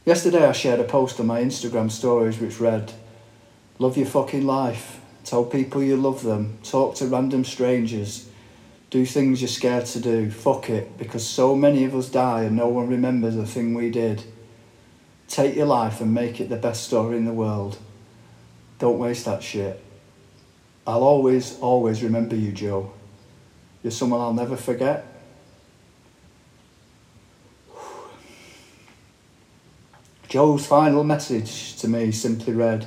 Yesterday 0.06 0.46
I 0.46 0.54
shared 0.54 0.80
a 0.80 0.86
post 0.86 1.20
on 1.20 1.28
my 1.28 1.42
Instagram 1.42 1.92
stories 1.92 2.40
which 2.40 2.62
read, 2.62 2.94
Love 3.80 3.98
your 3.98 4.06
fucking 4.06 4.46
life. 4.46 5.02
Tell 5.26 5.44
people 5.44 5.84
you 5.84 5.98
love 5.98 6.24
them. 6.24 6.58
Talk 6.64 6.96
to 6.96 7.08
random 7.08 7.44
strangers. 7.44 8.30
Do 8.90 9.06
things 9.06 9.42
you're 9.42 9.50
scared 9.50 9.86
to 9.88 10.00
do. 10.00 10.32
Fuck 10.32 10.70
it, 10.70 10.98
because 10.98 11.28
so 11.28 11.54
many 11.54 11.84
of 11.84 11.94
us 11.94 12.08
die 12.08 12.44
and 12.44 12.56
no 12.56 12.70
one 12.70 12.88
remembers 12.88 13.36
the 13.36 13.46
thing 13.46 13.74
we 13.74 13.92
did. 13.92 14.24
Take 15.28 15.58
your 15.58 15.66
life 15.66 16.00
and 16.00 16.14
make 16.14 16.40
it 16.40 16.48
the 16.48 16.56
best 16.56 16.86
story 16.86 17.18
in 17.18 17.26
the 17.26 17.34
world. 17.34 17.78
Don't 18.80 18.98
waste 18.98 19.26
that 19.26 19.44
shit. 19.44 19.84
I'll 20.88 21.04
always, 21.04 21.60
always 21.60 22.02
remember 22.02 22.36
you, 22.36 22.54
Jo. 22.54 22.94
You're 23.84 23.92
someone 23.92 24.22
I'll 24.22 24.34
never 24.34 24.58
forget 24.58 25.06
Jo's 30.30 30.66
final 30.66 31.06
message 31.06 31.78
to 31.78 31.88
me 31.88 32.12
simply 32.12 32.54
read 32.54 32.86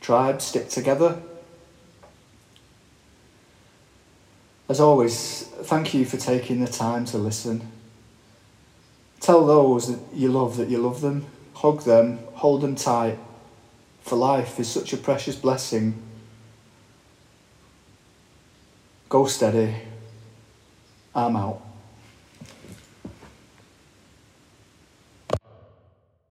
Tribe, 0.00 0.40
stick 0.40 0.68
together. 0.68 1.20
As 4.70 4.80
always, 4.80 5.42
thank 5.62 5.92
you 5.92 6.06
for 6.06 6.16
taking 6.16 6.60
the 6.60 6.70
time 6.70 7.04
to 7.06 7.18
listen. 7.18 7.70
Tell 9.20 9.44
those 9.44 9.88
that 9.88 10.16
you 10.16 10.30
love 10.30 10.56
that 10.56 10.70
you 10.70 10.78
love 10.78 11.02
them, 11.02 11.26
hug 11.54 11.82
them, 11.82 12.20
hold 12.34 12.62
them 12.62 12.74
tight, 12.74 13.18
for 14.00 14.16
life 14.16 14.58
is 14.58 14.68
such 14.68 14.92
a 14.92 14.96
precious 14.96 15.36
blessing. 15.36 16.07
Go 19.08 19.24
steady. 19.24 19.74
I'm 21.14 21.34
out. 21.34 21.67